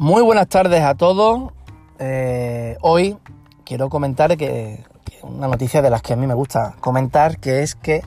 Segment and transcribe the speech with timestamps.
[0.00, 1.52] Muy buenas tardes a todos.
[1.98, 3.18] Eh, hoy
[3.66, 4.82] quiero comentar que,
[5.22, 8.00] una noticia de las que a mí me gusta comentar, que es que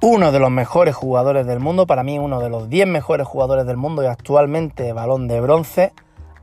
[0.00, 3.66] uno de los mejores jugadores del mundo, para mí uno de los 10 mejores jugadores
[3.66, 5.92] del mundo y actualmente balón de bronce,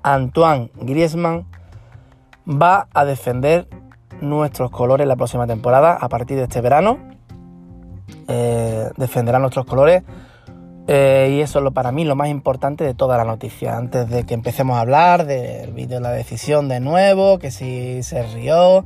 [0.03, 1.45] Antoine Griezmann,
[2.45, 3.69] va a defender
[4.19, 6.97] nuestros colores la próxima temporada a partir de este verano.
[8.27, 10.03] Eh, defenderá nuestros colores
[10.87, 13.75] eh, y eso es lo, para mí lo más importante de toda la noticia.
[13.75, 18.03] Antes de que empecemos a hablar del vídeo de la decisión de nuevo, que si
[18.03, 18.85] se rió,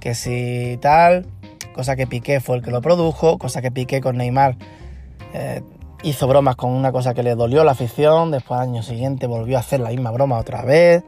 [0.00, 1.26] que si tal,
[1.72, 4.56] cosa que Piqué fue el que lo produjo, cosa que Piqué con Neymar
[5.32, 5.62] eh,
[6.02, 9.56] hizo bromas con una cosa que le dolió la afición, después al año siguiente volvió
[9.56, 11.02] a hacer la misma broma otra vez.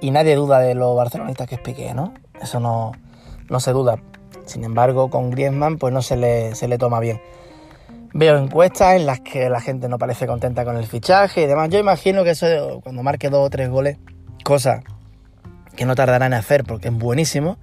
[0.00, 2.14] Y nadie duda de lo barcelonista que es Piqué, ¿no?
[2.40, 2.92] Eso no,
[3.50, 3.96] no se duda.
[4.46, 7.20] Sin embargo, con Griezmann pues no se le, se le toma bien.
[8.18, 11.68] Veo encuestas en las que la gente no parece contenta con el fichaje y demás.
[11.68, 13.96] Yo imagino que eso cuando marque dos o tres goles,
[14.42, 14.82] cosa
[15.76, 17.58] que no tardará en hacer porque es buenísimo,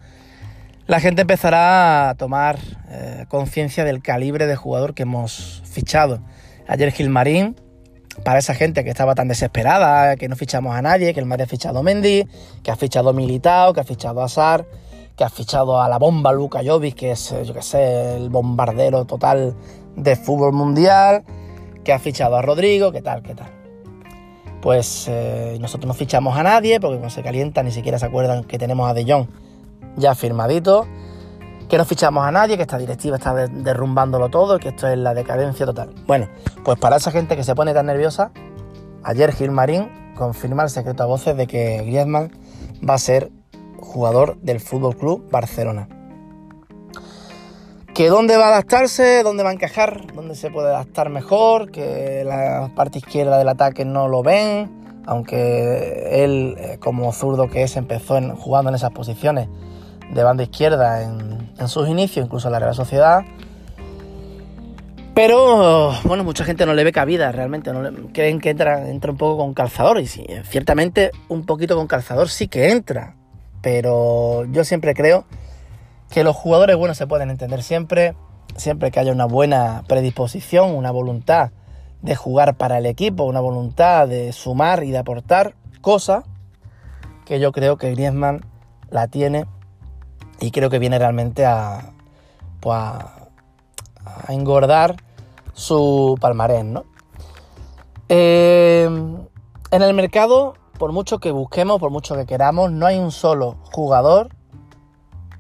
[0.88, 6.22] la gente empezará a tomar eh, conciencia del calibre de jugador que hemos fichado.
[6.70, 7.58] Ayer Gilmarín,
[8.24, 11.44] para esa gente que estaba tan desesperada, que no fichamos a nadie, que el Madrid
[11.44, 12.30] ha fichado a Mendy,
[12.64, 14.30] que ha fichado Militao, que ha fichado a
[15.16, 19.06] que ha fichado a la bomba Luka Jovic, que es, yo que sé, el bombardero
[19.06, 19.56] total
[19.96, 21.24] de fútbol mundial,
[21.84, 23.48] que ha fichado a Rodrigo, qué tal, qué tal.
[24.62, 28.44] Pues eh, nosotros no fichamos a nadie porque cuando se calienta ni siquiera se acuerdan
[28.44, 29.28] que tenemos a De Jong
[29.96, 30.88] ya firmadito,
[31.70, 35.14] que no fichamos a nadie, que esta directiva está derrumbándolo todo, que esto es la
[35.14, 35.94] decadencia total.
[36.06, 36.28] Bueno,
[36.64, 38.32] pues para esa gente que se pone tan nerviosa,
[39.04, 42.32] ayer Gilmarín confirma el secreto a voces de que Griezmann
[42.88, 43.32] va a ser
[43.86, 45.88] jugador del Fútbol Club Barcelona.
[47.94, 52.24] Que dónde va a adaptarse, dónde va a encajar, dónde se puede adaptar mejor, que
[52.26, 57.78] la parte izquierda del ataque no lo ven, aunque él, eh, como zurdo que es,
[57.78, 59.48] empezó en, jugando en esas posiciones
[60.12, 63.24] de banda izquierda en, sus inicios, incluso en la Real Sociedad.
[65.14, 69.12] Pero, bueno, mucha gente no le ve cabida realmente, no le, creen que entra, entra
[69.12, 73.16] un poco con calzador, y sí, ciertamente un poquito con calzador sí que entra,
[73.66, 75.26] pero yo siempre creo
[76.12, 78.14] que los jugadores buenos se pueden entender siempre,
[78.56, 81.50] siempre que haya una buena predisposición, una voluntad
[82.04, 86.26] de jugar para el equipo, una voluntad de sumar y de aportar cosa
[87.26, 88.46] que yo creo que Griezmann
[88.92, 89.48] la tiene
[90.40, 91.92] y creo que viene realmente a,
[92.60, 93.30] pues a,
[94.28, 94.98] a engordar
[95.54, 96.86] su palmarés, ¿no?
[98.10, 103.12] Eh, en el mercado, por mucho que busquemos, por mucho que queramos, no hay un
[103.12, 104.30] solo jugador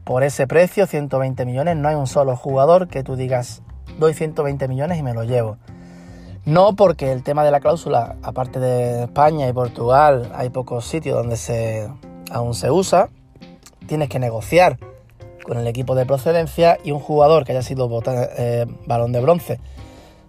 [0.03, 3.61] por ese precio, 120 millones, no hay un solo jugador que tú digas,
[3.99, 5.57] doy 120 millones y me lo llevo.
[6.45, 11.17] No porque el tema de la cláusula, aparte de España y Portugal, hay pocos sitios
[11.17, 11.89] donde se,
[12.29, 13.09] aún se usa.
[13.87, 14.77] Tienes que negociar
[15.43, 19.59] con el equipo de procedencia y un jugador que haya sido eh, balón de bronce,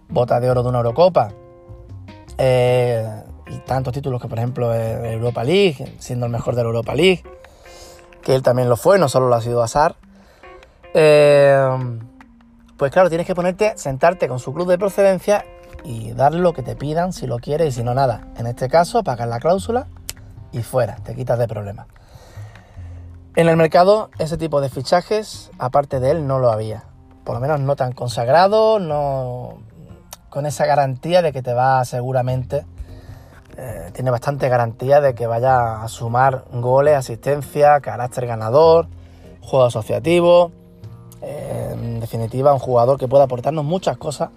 [0.09, 1.33] bota de oro de una Eurocopa
[2.37, 6.95] eh, y tantos títulos que por ejemplo Europa League, siendo el mejor de la Europa
[6.95, 7.23] League,
[8.21, 9.95] que él también lo fue, no solo lo ha sido Azar.
[10.93, 11.99] Eh,
[12.77, 15.45] pues claro, tienes que ponerte, sentarte con su club de procedencia
[15.83, 18.27] y darle lo que te pidan si lo quieres y si no nada.
[18.37, 19.87] En este caso, pagar la cláusula
[20.51, 21.87] y fuera, te quitas de problemas.
[23.35, 26.83] En el mercado, ese tipo de fichajes, aparte de él, no lo había.
[27.23, 29.59] Por lo menos no tan consagrado, no
[30.29, 32.65] con esa garantía de que te va seguramente
[33.59, 38.87] eh, tiene bastante garantía de que vaya a sumar goles, asistencia, carácter ganador,
[39.41, 40.51] juego asociativo.
[41.23, 44.29] Eh, en definitiva, un jugador que pueda aportarnos muchas cosas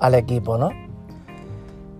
[0.00, 0.70] al equipo, ¿no?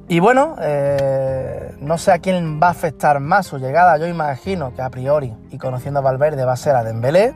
[0.08, 3.96] Y bueno, eh, no sé a quién va a afectar más su llegada.
[3.98, 7.34] Yo imagino que a priori, y conociendo a Valverde, va a ser a Dembélé.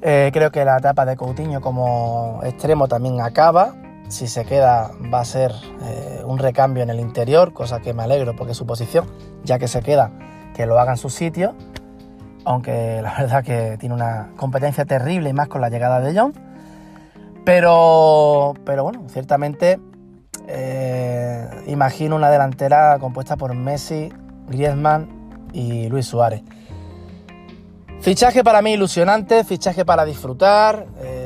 [0.00, 3.81] Creo que la etapa de Coutinho como extremo también acaba.
[4.12, 8.02] Si se queda va a ser eh, un recambio en el interior, cosa que me
[8.02, 9.06] alegro porque su posición,
[9.42, 10.12] ya que se queda,
[10.54, 11.54] que lo haga en su sitio.
[12.44, 16.34] Aunque la verdad que tiene una competencia terrible y más con la llegada de John.
[17.46, 19.80] Pero, pero bueno, ciertamente
[20.46, 24.12] eh, imagino una delantera compuesta por Messi,
[24.46, 25.08] Griezmann
[25.54, 26.42] y Luis Suárez.
[28.02, 31.21] Fichaje para mí ilusionante, fichaje para disfrutar eh,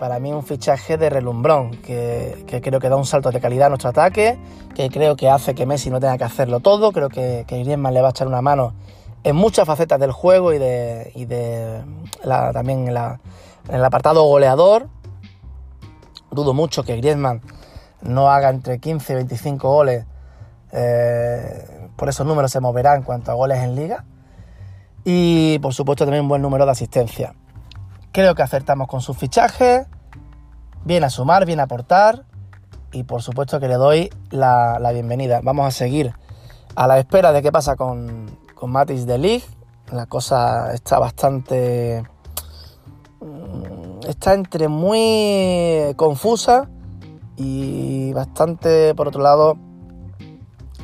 [0.00, 3.68] para mí un fichaje de relumbrón, que, creo que da un salto de calidad a
[3.68, 4.38] nuestro ataque,
[4.74, 8.00] que creo que hace que Messi no tenga que hacerlo todo, creo que, Griezmann le
[8.00, 8.72] va a echar una mano
[9.24, 11.82] en muchas facetas del juego y de,
[12.24, 12.96] también en
[13.68, 14.88] el apartado goleador.
[16.30, 17.42] Dudo mucho que Griezmann
[18.00, 20.06] no haga entre 15 y 25 goles
[20.72, 24.04] Eh, por esos números se moverá en cuanto a goles en liga.
[25.04, 27.34] Y por supuesto también un buen número de asistencia.
[28.12, 29.86] Creo que acertamos con sus fichajes.
[30.84, 32.24] Viene a sumar, viene a aportar.
[32.92, 35.40] Y por supuesto que le doy la, bienvenida.
[35.42, 36.12] Vamos a seguir
[36.74, 39.46] a la espera de qué pasa con, con Matis de Ligt.
[39.92, 42.02] La cosa está bastante.
[43.20, 46.68] Mm, está entre muy confusa
[47.36, 49.56] y bastante, por otro lado,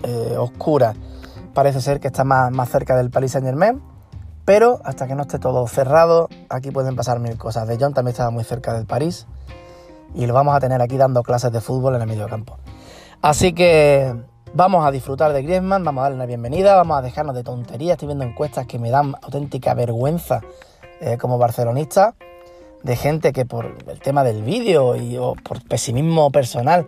[0.05, 0.95] eh, oscura.
[1.55, 3.83] Parece ser que está más, más cerca del Paris Saint Germain,
[4.47, 7.67] pero hasta que no esté todo cerrado, aquí pueden pasar mil cosas.
[7.67, 9.27] De Jong también estaba muy cerca del París
[10.15, 12.57] y lo vamos a tener aquí dando clases de fútbol en el medio campo.
[13.21, 14.15] Así que
[14.55, 17.95] vamos a disfrutar de Griezmann, vamos a darle una bienvenida, vamos a dejarnos de tonterías.
[17.95, 20.41] Estoy viendo encuestas que me dan auténtica vergüenza
[21.01, 22.15] eh, como barcelonista,
[22.85, 26.87] de gente que por el tema del vídeo y o por pesimismo personal,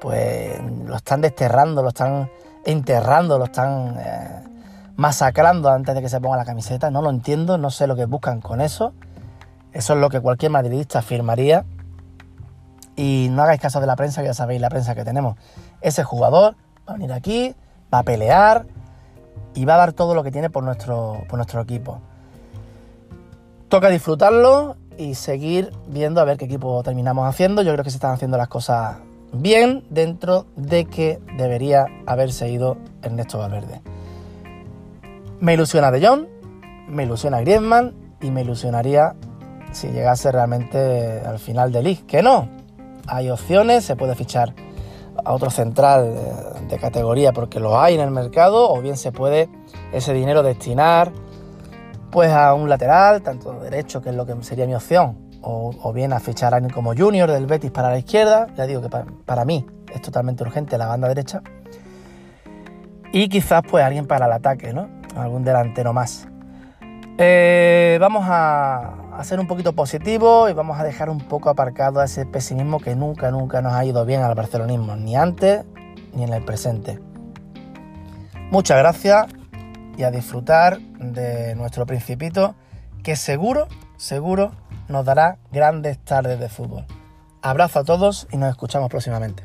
[0.00, 2.30] pues lo están desterrando, lo están
[2.64, 4.55] enterrando, lo están eh,
[4.96, 6.90] masacrando antes de que se ponga la camiseta.
[6.90, 8.92] No lo entiendo, no sé lo que buscan con eso.
[9.72, 11.64] Eso es lo que cualquier madridista afirmaría.
[12.96, 15.36] Y no hagáis caso de la prensa, que ya sabéis la prensa que tenemos.
[15.82, 16.56] Ese jugador
[16.88, 17.54] va a venir aquí,
[17.92, 18.66] va a pelear
[19.54, 22.00] y va a dar todo lo que tiene por nuestro, por nuestro equipo.
[23.68, 27.60] Toca disfrutarlo y seguir viendo a ver qué equipo terminamos haciendo.
[27.60, 28.96] Yo creo que se están haciendo las cosas
[29.32, 33.95] bien dentro de que debería haberse ido Ernesto Valverde.
[35.40, 36.26] Me ilusiona De Jong,
[36.88, 39.14] me ilusiona Griezmann y me ilusionaría
[39.72, 42.04] si llegase realmente al final de League.
[42.06, 42.48] Que no,
[43.06, 44.54] hay opciones, se puede fichar
[45.24, 46.14] a otro central
[46.68, 49.48] de categoría porque lo hay en el mercado o bien se puede
[49.92, 51.12] ese dinero destinar
[52.10, 56.14] pues a un lateral, tanto derecho, que es lo que sería mi opción, o, bien
[56.14, 59.44] a fichar a alguien como Junior del Betis para la izquierda, ya digo que para,
[59.44, 61.42] mí es totalmente urgente la banda derecha,
[63.12, 64.88] y quizás pues alguien para el ataque, ¿no?
[65.16, 66.28] Algún delantero más.
[67.18, 72.02] Eh, vamos a, a, ser un poquito positivos y vamos a dejar un poco aparcado
[72.02, 75.64] ese pesimismo que nunca, nunca nos ha ido bien al barcelonismo, ni antes
[76.12, 76.98] ni en el presente.
[78.50, 79.26] Muchas gracias
[79.96, 82.54] y a disfrutar de nuestro principito
[83.02, 83.66] que seguro,
[83.96, 84.52] seguro
[84.88, 86.84] nos dará grandes tardes de fútbol.
[87.42, 89.44] Abrazo a todos y nos escuchamos próximamente.